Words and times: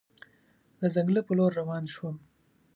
د 0.79 0.81
ځنګله 0.95 1.21
په 1.27 1.33
لور 1.37 1.51
روان 1.59 1.83
شوم. 1.93 2.15